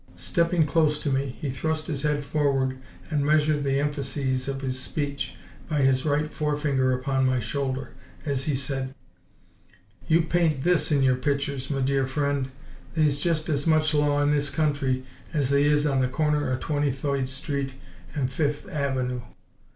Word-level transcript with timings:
Stepping 0.17 0.65
close 0.65 0.97
to 1.03 1.11
me, 1.11 1.35
he 1.41 1.51
thrust 1.51 1.85
his 1.85 2.01
head 2.01 2.25
forward 2.25 2.75
and 3.11 3.23
measured 3.23 3.63
the 3.63 3.79
emphases 3.79 4.47
of 4.47 4.61
his 4.61 4.79
speech 4.79 5.35
by 5.69 5.83
his 5.83 6.07
right 6.07 6.33
forefinger 6.33 6.91
upon 6.91 7.23
my 7.23 7.37
shoulder, 7.39 7.91
as 8.25 8.45
he 8.45 8.55
said: 8.55 8.95
"You 10.07 10.23
paint 10.23 10.63
THIS 10.63 10.91
in 10.91 11.03
yer 11.03 11.13
pitchers, 11.13 11.71
m' 11.71 11.85
dear 11.85 12.07
friend; 12.07 12.49
they's 12.95 13.19
jest 13.19 13.47
as 13.47 13.67
much 13.67 13.93
law 13.93 14.23
in 14.23 14.31
this 14.31 14.49
country 14.49 15.05
as 15.33 15.51
they 15.51 15.65
is 15.65 15.85
on 15.85 15.99
the 16.01 16.07
corner 16.07 16.49
o' 16.51 16.57
Twenty 16.59 16.89
thoid 16.89 17.29
Street 17.29 17.75
an' 18.15 18.27
Fif' 18.27 18.65
Avenoo! 18.69 19.21